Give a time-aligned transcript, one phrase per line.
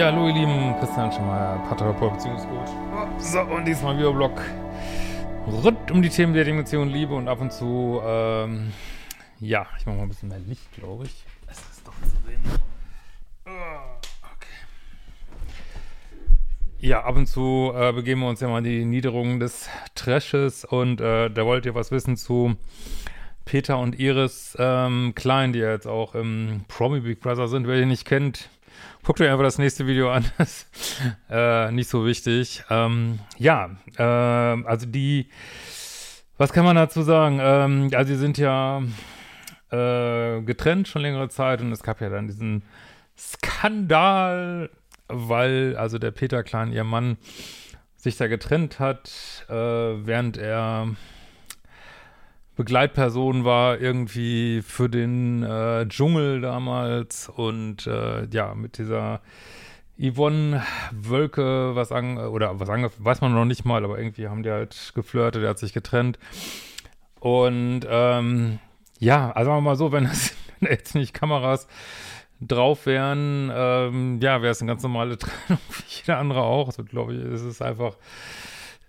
[0.00, 2.70] Ja, hallo ihr Lieben, Christian Schemeier, Paartherapeut, Beziehungscoach.
[3.18, 4.40] So, und diesmal wieder Blog
[5.46, 8.72] rund um die Themen der Dimension Liebe und ab und zu, ähm,
[9.40, 11.26] ja, ich mache mal ein bisschen mehr Licht, glaube ich.
[11.48, 12.40] Es ist doch zu sehen.
[13.44, 14.48] Ah, Okay.
[16.78, 20.64] Ja, ab und zu äh, begeben wir uns ja mal in die Niederungen des Trashes
[20.64, 22.56] und äh, da wollt ihr was wissen zu
[23.44, 27.66] Peter und Iris ähm, Klein, die ja jetzt auch im Promi Big Brother sind.
[27.66, 28.48] Wer die nicht kennt,
[29.04, 30.24] guckt euch einfach das nächste Video an.
[30.38, 30.66] Das
[31.30, 32.64] äh, nicht so wichtig.
[32.70, 35.28] Ähm, ja, äh, also die,
[36.38, 37.38] was kann man dazu sagen?
[37.40, 38.82] Ähm, also sie sind ja
[39.70, 42.62] äh, getrennt schon längere Zeit und es gab ja dann diesen
[43.18, 44.70] Skandal,
[45.08, 47.18] weil also der Peter Klein, ihr Mann,
[47.96, 50.88] sich da getrennt hat, äh, während er
[52.60, 59.22] Begleitperson war irgendwie für den äh, Dschungel damals und äh, ja, mit dieser
[59.98, 64.42] Yvonne Wölke was an, oder was ange, weiß man noch nicht mal, aber irgendwie haben
[64.42, 66.18] die halt geflirtet, der hat sich getrennt.
[67.18, 68.58] Und ähm,
[68.98, 71.66] ja, also mal so, wenn das wenn jetzt nicht Kameras
[72.42, 76.66] drauf wären, ähm, ja, wäre es eine ganz normale Trennung, wie jeder andere auch.
[76.66, 77.96] Also glaube ich, ist es einfach,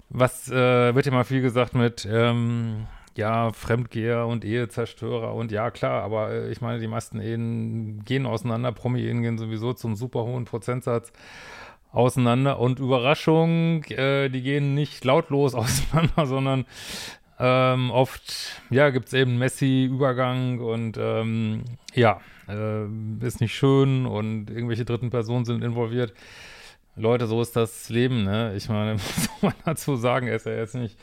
[0.09, 2.85] was äh, wird ja mal viel gesagt mit, ähm,
[3.15, 8.25] ja, Fremdgeher und Ehezerstörer und ja, klar, aber äh, ich meine, die meisten Ehen gehen
[8.25, 11.11] auseinander, Promi-Ehen gehen sowieso zum super hohen Prozentsatz
[11.91, 16.65] auseinander und Überraschung, äh, die gehen nicht lautlos auseinander, sondern
[17.39, 22.85] ähm, oft, ja, gibt es eben Messi-Übergang und ähm, ja, äh,
[23.25, 26.13] ist nicht schön und irgendwelche dritten Personen sind involviert.
[26.95, 28.53] Leute, so ist das Leben, ne?
[28.55, 30.27] Ich meine, was soll man dazu sagen?
[30.27, 30.97] Er ist ja jetzt nicht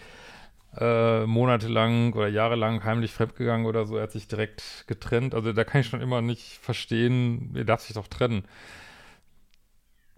[0.76, 3.96] äh, monatelang oder jahrelang heimlich fremdgegangen oder so.
[3.96, 5.34] Er hat sich direkt getrennt.
[5.34, 8.44] Also da kann ich schon immer nicht verstehen, er darf sich doch trennen.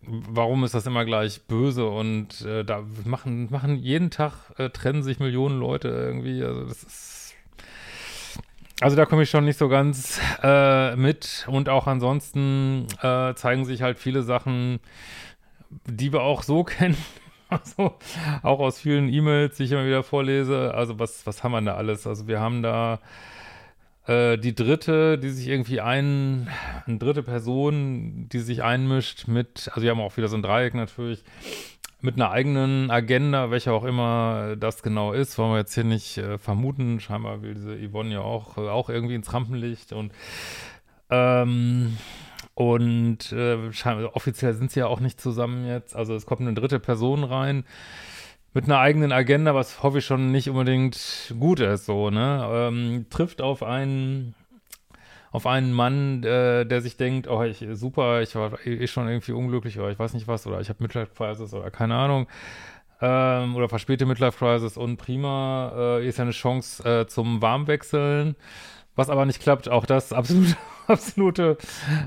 [0.02, 5.02] Warum ist das immer gleich böse und äh, da machen, machen jeden Tag äh, trennen
[5.02, 6.42] sich Millionen Leute irgendwie.
[6.42, 7.34] Also das ist.
[8.80, 11.46] Also da komme ich schon nicht so ganz äh, mit.
[11.48, 14.80] Und auch ansonsten äh, zeigen sich halt viele Sachen,
[15.84, 16.96] die wir auch so kennen.
[17.50, 17.94] Also
[18.42, 20.72] auch aus vielen E-Mails, die ich immer wieder vorlese.
[20.74, 22.06] Also was, was haben wir da alles?
[22.06, 23.00] Also wir haben da
[24.06, 26.48] äh, die dritte, die sich irgendwie ein,
[26.86, 30.74] eine dritte Person, die sich einmischt mit, also wir haben auch wieder so ein Dreieck
[30.74, 31.24] natürlich,
[32.02, 36.16] mit einer eigenen Agenda, welcher auch immer das genau ist, wollen wir jetzt hier nicht
[36.18, 36.98] äh, vermuten.
[36.98, 40.12] Scheinbar will diese Yvonne ja auch, äh, auch irgendwie ins Rampenlicht und
[41.10, 41.98] ähm,
[42.54, 45.96] und äh, scheinbar, offiziell sind sie ja auch nicht zusammen jetzt.
[45.96, 47.64] Also es kommt eine dritte Person rein
[48.52, 52.48] mit einer eigenen Agenda, was hoffe ich schon nicht unbedingt gut ist, so, ne?
[52.52, 54.34] Ähm, trifft auf einen,
[55.30, 59.32] auf einen Mann, äh, der sich denkt, oh, ich, super, ich war eh schon irgendwie
[59.32, 62.26] unglücklich oder ich weiß nicht was oder ich habe Midlife Crisis oder keine Ahnung.
[63.00, 68.34] Ähm, oder verspäte Midlife Crisis und prima, äh, ist ja eine Chance äh, zum Warmwechseln.
[68.96, 70.56] Was aber nicht klappt, auch das absolut,
[70.86, 71.56] absolute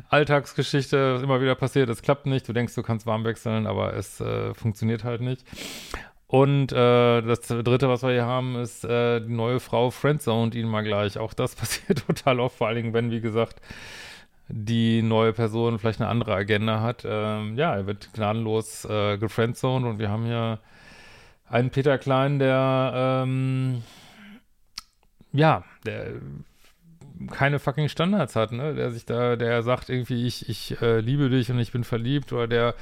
[0.09, 1.89] Alltagsgeschichte, was immer wieder passiert.
[1.89, 5.45] Es klappt nicht, du denkst, du kannst warm wechseln, aber es äh, funktioniert halt nicht.
[6.27, 10.67] Und äh, das dritte, was wir hier haben, ist äh, die neue Frau friendzoned ihn
[10.67, 11.19] mal gleich.
[11.19, 13.61] Auch das passiert total oft, vor allen Dingen, wenn, wie gesagt,
[14.47, 17.03] die neue Person vielleicht eine andere Agenda hat.
[17.05, 20.59] Ähm, ja, er wird gnadenlos äh, gefriendzoned und wir haben hier
[21.47, 23.83] einen Peter Klein, der ähm,
[25.31, 26.13] ja, der
[27.31, 28.73] keine fucking Standards hat, ne?
[28.73, 32.33] Der sich da, der sagt irgendwie, ich, ich äh, liebe dich und ich bin verliebt
[32.33, 32.75] oder der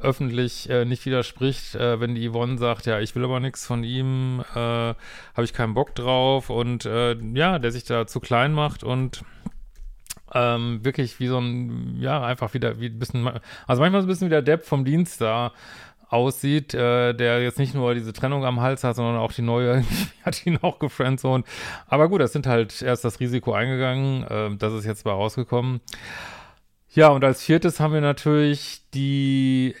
[0.00, 3.84] öffentlich äh, nicht widerspricht, äh, wenn die Yvonne sagt, ja, ich will aber nichts von
[3.84, 8.52] ihm, äh, habe ich keinen Bock drauf und äh, ja, der sich da zu klein
[8.52, 9.24] macht und
[10.34, 13.26] ähm, wirklich wie so ein, ja, einfach wieder, wie ein bisschen,
[13.66, 15.52] also manchmal so ein bisschen wie der Depp vom Dienst da
[16.14, 19.84] aussieht, äh, der jetzt nicht nur diese Trennung am Hals hat, sondern auch die neue,
[20.24, 21.44] hat ihn auch gefriendzoned.
[21.86, 25.80] Aber gut, das sind halt erst das Risiko eingegangen, äh, das ist jetzt mal rausgekommen.
[26.90, 29.74] Ja, und als viertes haben wir natürlich die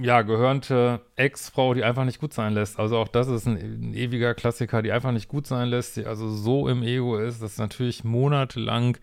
[0.00, 2.78] ja, gehörnte Ex-Frau, die einfach nicht gut sein lässt.
[2.78, 6.06] Also auch das ist ein, ein, ewiger Klassiker, die einfach nicht gut sein lässt, die
[6.06, 8.96] also so im Ego ist, dass natürlich monatelang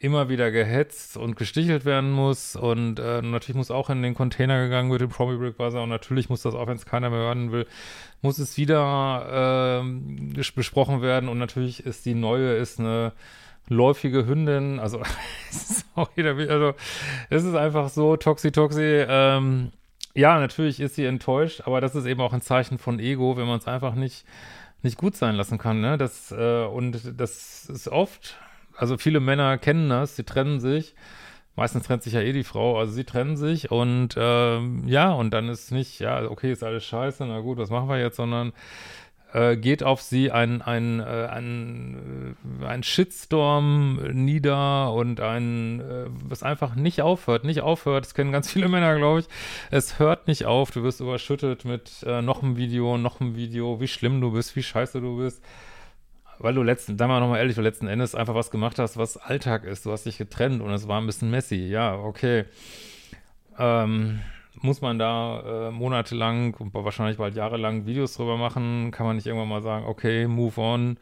[0.00, 2.54] immer wieder gehetzt und gestichelt werden muss.
[2.54, 5.88] Und äh, natürlich muss auch in den Container gegangen wird, in Promi Brick Buzzer und
[5.88, 7.66] natürlich muss das, auch wenn es keiner mehr hören will,
[8.22, 11.28] muss es wieder äh, besprochen werden.
[11.28, 13.12] Und natürlich ist die neue, ist eine
[13.68, 15.00] läufige Hündin, also
[16.14, 16.74] wieder, also
[17.28, 19.72] es ist einfach so, Toxi Toxi, ähm,
[20.14, 23.46] ja, natürlich ist sie enttäuscht, aber das ist eben auch ein Zeichen von Ego, wenn
[23.46, 24.24] man es einfach nicht,
[24.82, 28.38] nicht gut sein lassen kann, ne, das, äh, und das ist oft,
[28.78, 30.94] also viele Männer kennen das, sie trennen sich,
[31.56, 35.32] meistens trennt sich ja eh die Frau, also sie trennen sich und, ähm, ja, und
[35.32, 38.52] dann ist nicht, ja, okay, ist alles scheiße, na gut, was machen wir jetzt, sondern
[39.32, 46.06] äh, geht auf sie ein, ein, äh, ein, äh, ein Shitstorm nieder und ein, äh,
[46.08, 48.06] was einfach nicht aufhört, nicht aufhört.
[48.06, 49.26] Das kennen ganz viele Männer, glaube ich.
[49.70, 50.70] Es hört nicht auf.
[50.70, 54.56] Du wirst überschüttet mit äh, noch einem Video, noch einem Video, wie schlimm du bist,
[54.56, 55.42] wie scheiße du bist.
[56.38, 59.16] Weil du letzten, da mal nochmal ehrlich, du letzten Endes einfach was gemacht hast, was
[59.16, 59.84] Alltag ist.
[59.86, 61.66] Du hast dich getrennt und es war ein bisschen messy.
[61.66, 62.44] Ja, okay.
[63.58, 64.20] Ähm,
[64.60, 68.90] muss man da äh, monatelang und wahrscheinlich bald jahrelang Videos drüber machen?
[68.92, 70.98] Kann man nicht irgendwann mal sagen, okay, move on.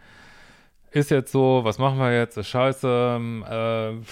[0.91, 2.39] Ist jetzt so, was machen wir jetzt?
[2.39, 3.21] Ist scheiße.
[3.49, 4.07] Äh,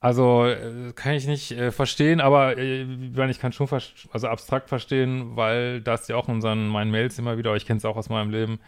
[0.00, 2.82] also äh, kann ich nicht äh, verstehen, aber äh,
[3.30, 3.68] ich kann schon
[4.12, 7.78] also abstrakt verstehen, weil das ja auch in unseren meinen Mails immer wieder, ich kenne
[7.78, 8.60] es auch aus meinem Leben,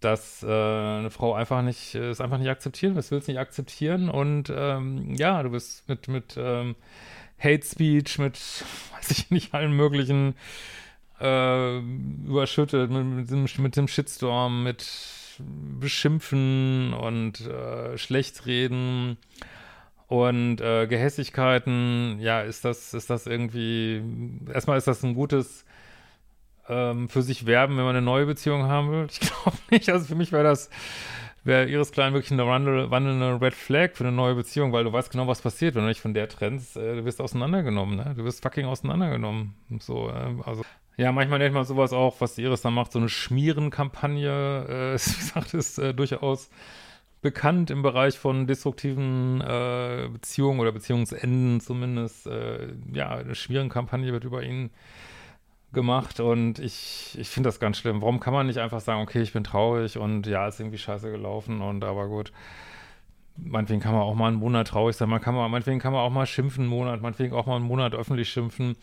[0.00, 3.38] dass äh, eine Frau einfach nicht, äh, es einfach nicht akzeptieren will, will es nicht
[3.38, 6.74] akzeptieren und ähm, ja, du bist mit, mit ähm,
[7.38, 8.36] Hate Speech, mit,
[8.96, 10.34] weiß ich nicht, allen möglichen
[11.20, 14.84] äh, überschüttet, mit, mit, dem, mit dem Shitstorm, mit
[15.78, 19.18] Beschimpfen und äh, Schlechtreden
[20.12, 24.02] und äh, Gehässigkeiten, ja, ist das, ist das irgendwie,
[24.52, 25.64] erstmal ist das ein gutes
[26.68, 29.06] ähm, für sich werben, wenn man eine neue Beziehung haben will?
[29.10, 29.88] Ich glaube nicht.
[29.88, 30.68] Also für mich wäre das,
[31.44, 35.10] wäre Iris Klein wirklich eine wandelnde Red Flag für eine neue Beziehung, weil du weißt
[35.10, 36.76] genau, was passiert, wenn du dich von der trennst.
[36.76, 38.12] Äh, du wirst auseinandergenommen, ne?
[38.14, 39.54] Du wirst fucking auseinandergenommen.
[39.78, 40.62] So, äh, also.
[40.98, 44.66] Ja, manchmal nennt man sowas auch, was Iris dann macht, so eine Schmierenkampagne.
[44.68, 46.50] Äh, wie gesagt, ist äh, durchaus
[47.22, 52.26] bekannt im Bereich von destruktiven äh, Beziehungen oder Beziehungsenden zumindest.
[52.26, 54.70] Äh, ja, eine Schmierenkampagne wird über ihn
[55.72, 58.02] gemacht und ich, ich finde das ganz schlimm.
[58.02, 61.10] Warum kann man nicht einfach sagen, okay, ich bin traurig und ja, ist irgendwie scheiße
[61.10, 62.32] gelaufen und aber gut.
[63.36, 66.02] Meinetwegen kann man auch mal einen Monat traurig sein, man kann mal, meinetwegen kann man
[66.02, 68.76] auch mal schimpfen einen Monat, meinetwegen auch mal einen Monat öffentlich schimpfen.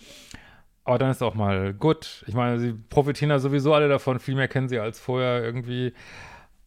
[0.86, 2.24] Aber dann ist auch mal gut.
[2.26, 5.94] Ich meine, sie profitieren da sowieso alle davon, viel mehr kennen sie als vorher irgendwie.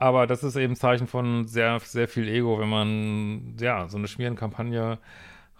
[0.02, 4.08] Aber das ist eben Zeichen von sehr, sehr viel Ego, wenn man, ja, so eine
[4.08, 4.98] Schmierenkampagne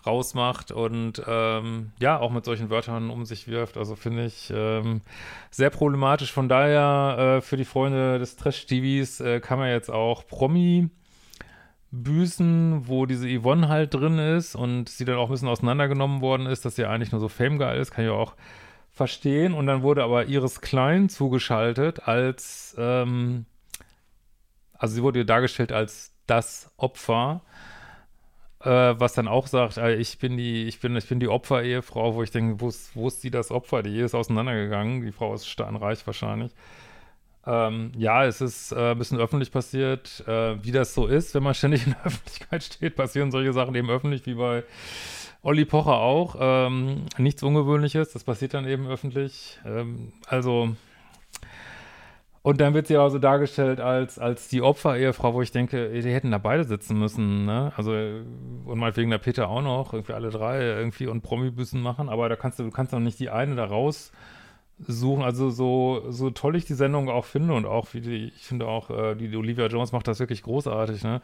[0.05, 3.77] rausmacht und ähm, ja, auch mit solchen Wörtern um sich wirft.
[3.77, 5.03] Also finde ich ähm,
[5.53, 6.33] sehr problematisch.
[6.33, 10.89] Von daher, äh, für die Freunde des Trash-TVs äh, kann man jetzt auch Promi
[11.93, 16.47] büßen, wo diese Yvonne halt drin ist und sie dann auch ein bisschen auseinandergenommen worden
[16.47, 18.35] ist, dass sie eigentlich nur so Fame-geil ist, kann ich auch
[18.91, 19.55] verstehen.
[19.55, 23.47] Und dann wurde aber Iris Klein zugeschaltet als, ähm,
[24.83, 27.43] also sie wurde dargestellt als das Opfer
[28.65, 32.15] äh, was dann auch sagt, äh, ich bin die, ich bin, ich bin die Opfer-Ehefrau,
[32.15, 33.83] wo ich denke, wo ist, wo ist die das Opfer?
[33.83, 36.53] Die Ehe ist auseinandergegangen, die Frau ist steinreich wahrscheinlich.
[37.45, 41.43] Ähm, ja, es ist äh, ein bisschen öffentlich passiert, äh, wie das so ist, wenn
[41.43, 44.63] man ständig in der Öffentlichkeit steht, passieren solche Sachen eben öffentlich, wie bei
[45.43, 46.37] Olli Pocher auch.
[46.39, 49.59] Ähm, nichts Ungewöhnliches, das passiert dann eben öffentlich.
[49.67, 50.77] Ähm, also
[52.43, 56.13] und dann wird sie aber so dargestellt als, als die Opfer-Ehefrau, wo ich denke, die
[56.13, 57.73] hätten da beide sitzen müssen, ne?
[57.77, 62.29] Also, und meinetwegen der Peter auch noch, irgendwie alle drei irgendwie und Promi-Büssen machen, aber
[62.29, 65.23] da kannst du, du kannst doch nicht die eine da raussuchen.
[65.23, 68.67] Also so, so toll ich die Sendung auch finde und auch wie die, ich finde
[68.67, 71.23] auch, äh, die, die Olivia Jones macht das wirklich großartig, ne?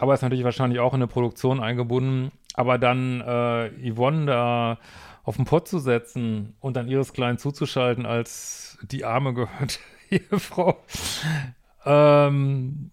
[0.00, 2.32] Aber ist natürlich wahrscheinlich auch in eine Produktion eingebunden.
[2.54, 4.78] Aber dann äh, Yvonne da
[5.22, 9.78] auf den Pott zu setzen und dann ihres Kleinen zuzuschalten, als die Arme gehört
[10.30, 10.78] Ehefrau.
[11.84, 12.90] Ähm,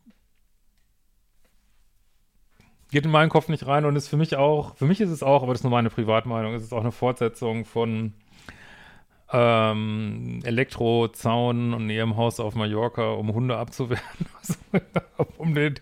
[2.92, 5.24] geht in meinen Kopf nicht rein und ist für mich auch, für mich ist es
[5.24, 8.14] auch, aber das ist nur meine Privatmeinung, ist es auch eine Fortsetzung von
[9.32, 14.02] ähm, Elektrozaun und ihrem Haus auf Mallorca, um Hunde abzuwehren.
[15.38, 15.76] um, den,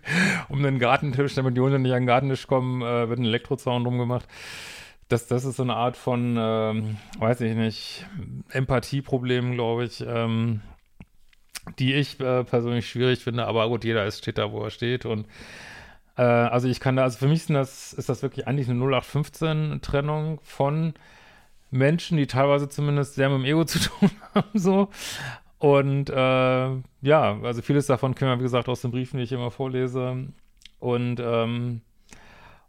[0.50, 3.84] um den Gartentisch, damit die Hunde nicht an den Gartentisch kommen, äh, wird ein Elektrozaun
[3.84, 4.26] drum gemacht.
[5.08, 8.06] Das, das ist so eine Art von, ähm, weiß ich nicht,
[8.50, 10.04] Empathieproblem, glaube ich.
[10.06, 10.60] Ähm,
[11.78, 15.04] die ich äh, persönlich schwierig finde, aber gut, jeder ist, steht da, wo er steht
[15.06, 15.26] und
[16.18, 20.40] Äh, also ich kann da, also für mich das, ist das wirklich eigentlich eine 0815-Trennung
[20.42, 20.94] von
[21.70, 24.88] Menschen, die teilweise zumindest sehr mit dem Ego zu tun haben, so.
[25.58, 26.14] Und äh,
[27.02, 30.28] ja, also vieles davon können wir, wie gesagt, aus den Briefen, die ich immer vorlese.
[30.80, 31.80] Und ähm,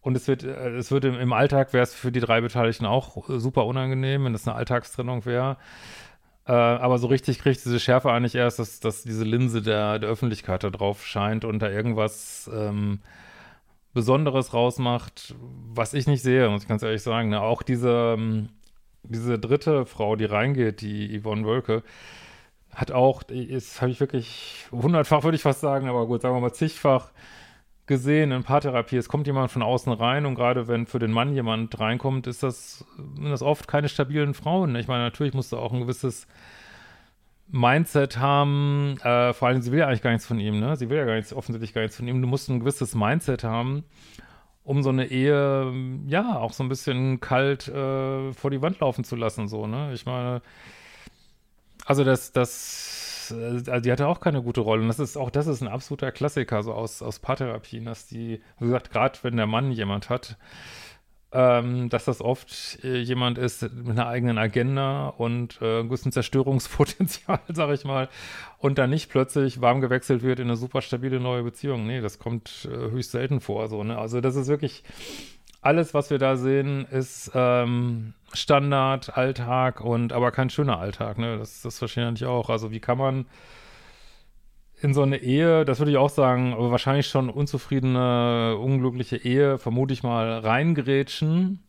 [0.02, 2.86] und es wird, äh, es wird im, im Alltag wäre es für die drei Beteiligten
[2.86, 5.58] auch super unangenehm, wenn das eine Alltagstrennung wäre.
[6.50, 10.10] Äh, aber so richtig kriegt diese Schärfe eigentlich erst, dass, dass diese Linse der, der
[10.10, 13.02] Öffentlichkeit da drauf scheint und da irgendwas ähm,
[13.94, 15.36] Besonderes rausmacht,
[15.72, 17.30] was ich nicht sehe, muss ich ganz ehrlich sagen.
[17.30, 17.40] Ne?
[17.40, 18.50] Auch diese, ähm,
[19.04, 21.84] diese dritte Frau, die reingeht, die Yvonne Wölke,
[22.74, 26.42] hat auch, ist, habe ich wirklich hundertfach, würde ich fast sagen, aber gut, sagen wir
[26.42, 27.12] mal zigfach
[27.90, 31.34] gesehen in Paartherapie, es kommt jemand von außen rein und gerade wenn für den Mann
[31.34, 32.86] jemand reinkommt, ist das,
[33.22, 34.74] das oft keine stabilen Frauen.
[34.78, 36.28] Ich meine, natürlich musst du auch ein gewisses
[37.52, 40.78] Mindset haben, äh, vor allem, sie will ja eigentlich gar nichts von ihm, ne?
[40.78, 42.22] Sie will ja gar nichts, offensichtlich gar nichts von ihm.
[42.22, 43.84] Du musst ein gewisses Mindset haben,
[44.64, 45.74] um so eine Ehe,
[46.06, 49.92] ja, auch so ein bisschen kalt äh, vor die Wand laufen zu lassen, so, ne?
[49.94, 50.44] Ich meine,
[51.86, 52.99] also das, das
[53.32, 54.82] äh, also die hatte auch keine gute Rolle.
[54.82, 58.42] Und das ist auch, das ist ein absoluter Klassiker, so aus, aus Paartherapien, dass die,
[58.60, 60.38] wie gesagt, gerade wenn der Mann jemand hat,
[61.32, 67.40] ähm, dass das oft äh, jemand ist mit einer eigenen Agenda und äh, gewissen Zerstörungspotenzial,
[67.50, 68.10] sag ich mal,
[68.58, 71.86] und dann nicht plötzlich warm gewechselt wird in eine super stabile neue Beziehung.
[71.86, 73.68] Nee, das kommt äh, höchst selten vor.
[73.68, 73.98] So, ne?
[73.98, 74.84] Also das ist wirklich
[75.62, 81.38] alles, was wir da sehen, ist ähm, Standard, Alltag und aber kein schöner Alltag, ne?
[81.38, 82.50] Das, das verstehe ich auch.
[82.50, 83.26] Also wie kann man
[84.82, 89.58] in so eine Ehe, das würde ich auch sagen, aber wahrscheinlich schon unzufriedene, unglückliche Ehe,
[89.58, 91.64] vermute ich mal, reingerätschen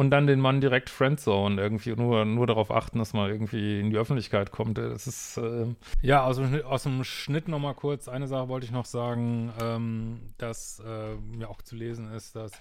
[0.00, 3.90] und dann den Mann direkt Friendzone irgendwie nur, nur darauf achten, dass man irgendwie in
[3.90, 4.78] die Öffentlichkeit kommt.
[4.78, 5.66] Das ist, äh,
[6.00, 10.32] ja, aus dem, aus dem Schnitt nochmal kurz, eine Sache wollte ich noch sagen, ähm,
[10.38, 12.52] dass äh, mir auch zu lesen ist, dass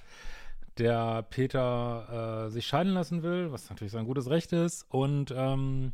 [0.79, 5.93] der Peter äh, sich scheiden lassen will, was natürlich sein gutes Recht ist, und ähm,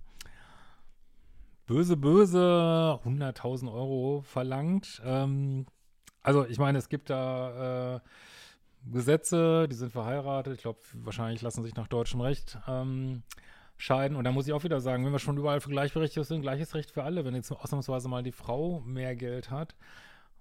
[1.67, 4.99] böse, böse 100.000 Euro verlangt.
[5.05, 5.67] Ähm,
[6.23, 7.99] also ich meine, es gibt da äh,
[8.91, 13.23] Gesetze, die sind verheiratet, ich glaube, wahrscheinlich lassen sich nach deutschem Recht ähm,
[13.77, 14.15] scheiden.
[14.15, 16.75] Und da muss ich auch wieder sagen, wenn wir schon überall für Gleichberechtigung sind, gleiches
[16.75, 17.25] Recht für alle.
[17.25, 19.75] Wenn jetzt ausnahmsweise mal die Frau mehr Geld hat,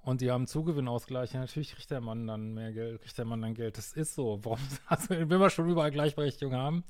[0.05, 1.33] und die haben Zugewinnausgleich.
[1.33, 3.79] Ja, natürlich kriegt der Mann dann mehr Geld, kriegt der Mann dann Geld.
[3.79, 4.39] Das ist so.
[4.43, 6.85] Warum, also, wenn wir schon überall Gleichberechtigung haben,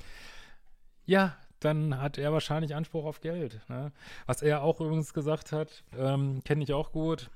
[1.06, 3.60] ja, dann hat er wahrscheinlich Anspruch auf Geld.
[3.68, 3.92] Ne?
[4.26, 7.30] Was er auch übrigens gesagt hat, ähm, kenne ich auch gut,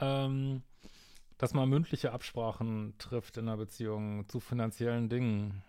[0.00, 0.62] ähm,
[1.42, 5.64] dass man mündliche Absprachen trifft in einer Beziehung zu finanziellen Dingen.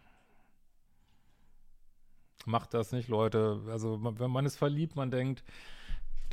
[2.46, 3.60] Macht das nicht, Leute.
[3.68, 5.44] Also, wenn man ist verliebt, man denkt,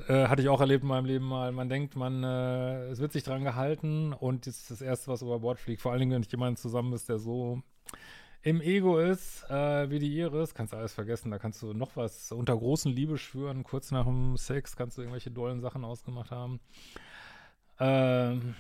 [0.09, 1.53] äh, hatte ich auch erlebt in meinem Leben mal.
[1.53, 5.23] Man denkt, man, äh, es wird sich dran gehalten und das ist das Erste, was
[5.23, 5.81] über Bord fliegt.
[5.81, 7.63] Vor allen Dingen, wenn nicht jemand zusammen ist, der so
[8.43, 11.31] im Ego ist, äh, wie die Iris, kannst du alles vergessen.
[11.31, 13.65] Da kannst du noch was unter großen Liebe schwören.
[13.65, 16.61] Kurz nach dem Sex kannst du irgendwelche dollen Sachen ausgemacht haben.
[17.79, 18.55] Ähm,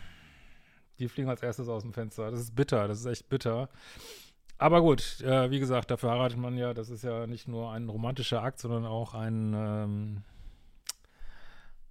[1.01, 2.31] die fliegen als erstes aus dem Fenster.
[2.31, 3.69] Das ist bitter, das ist echt bitter.
[4.59, 6.75] Aber gut, äh, wie gesagt, dafür heiratet man ja.
[6.75, 10.23] Das ist ja nicht nur ein romantischer Akt, sondern auch ein ähm,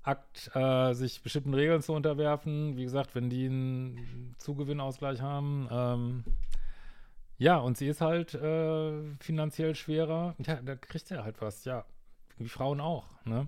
[0.04, 2.78] Akt, äh, sich bestimmten Regeln zu unterwerfen.
[2.78, 6.24] Wie gesagt, wenn die einen Zugewinnausgleich haben, ähm,
[7.40, 11.86] ja, und sie ist halt äh, finanziell schwerer, ja, da kriegt er halt was, ja,
[12.38, 13.48] wie Frauen auch, ne?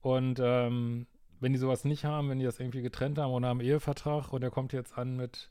[0.00, 1.06] Und ähm,
[1.42, 4.42] wenn die sowas nicht haben, wenn die das irgendwie getrennt haben oder haben Ehevertrag und
[4.42, 5.50] er kommt jetzt an mit,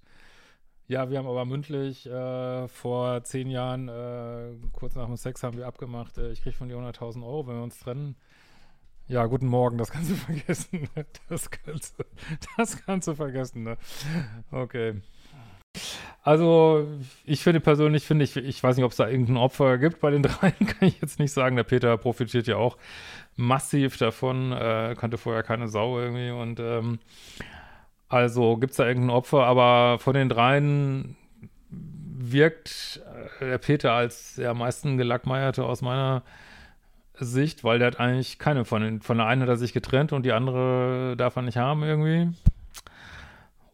[0.88, 5.58] ja, wir haben aber mündlich äh, vor zehn Jahren, äh, kurz nach dem Sex haben
[5.58, 8.16] wir abgemacht, äh, ich kriege von dir 100.000 Euro, wenn wir uns trennen,
[9.08, 10.88] ja, guten Morgen, das kannst du vergessen.
[10.96, 11.06] Ne?
[11.28, 11.96] Das kannst
[12.58, 13.78] das kannst du vergessen, ne?
[14.52, 15.02] Okay.
[16.24, 16.88] Also,
[17.26, 20.12] ich finde persönlich, finde ich, ich weiß nicht, ob es da irgendein Opfer gibt bei
[20.12, 21.56] den dreien, kann ich jetzt nicht sagen.
[21.56, 22.78] Der Peter profitiert ja auch
[23.36, 27.00] massiv davon, äh, kannte vorher keine Sau irgendwie und ähm,
[28.10, 31.16] also gibt es da irgendein Opfer, aber von den dreien
[31.70, 33.02] wirkt
[33.40, 36.24] äh, der Peter als der am meisten gelackmeierte aus meiner
[37.16, 40.12] Sicht, weil der hat eigentlich keine von den, von der einen hat er sich getrennt
[40.12, 42.36] und die andere darf er nicht haben irgendwie.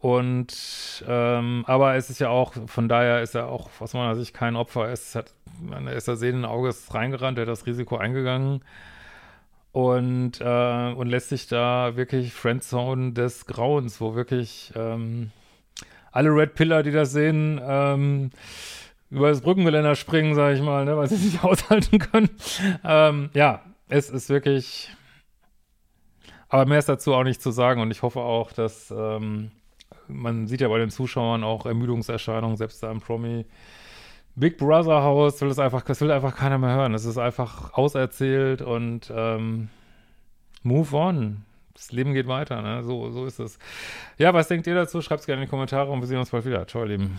[0.00, 4.32] Und, ähm, aber es ist ja auch, von daher ist er auch aus meiner Sicht
[4.32, 4.88] kein Opfer.
[4.92, 5.34] Es hat,
[5.70, 8.62] er ist da sehenden Auges reingerannt, er hat das Risiko eingegangen
[9.72, 15.30] und, äh, und lässt sich da wirklich Friendzone des Grauens, wo wirklich ähm,
[16.12, 18.30] alle Red Pillar, die das sehen, ähm,
[19.10, 22.30] über das Brückengeländer springen, sage ich mal, ne, weil sie es nicht aushalten können.
[22.84, 24.90] Ähm, ja, es ist wirklich.
[26.48, 29.50] Aber mehr ist dazu auch nicht zu sagen und ich hoffe auch, dass, ähm,
[30.08, 33.46] man sieht ja bei den Zuschauern auch Ermüdungserscheinungen, selbst da im Promi.
[34.34, 36.94] Big Brother Haus will es einfach, das will einfach keiner mehr hören.
[36.94, 39.68] Es ist einfach auserzählt und ähm,
[40.62, 41.44] move on.
[41.74, 42.82] Das Leben geht weiter, ne?
[42.82, 43.58] So, so ist es.
[44.16, 45.00] Ja, was denkt ihr dazu?
[45.00, 46.66] Schreibt es gerne in die Kommentare und wir sehen uns bald wieder.
[46.66, 47.18] Ciao, ihr Lieben.